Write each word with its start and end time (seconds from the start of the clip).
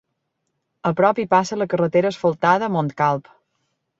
A 0.89 0.91
prop 1.01 1.21
hi 1.23 1.25
passa 1.33 1.59
la 1.63 1.69
carretera 1.75 2.11
asfaltada 2.15 2.69
a 2.71 2.75
Montcalb. 2.79 3.33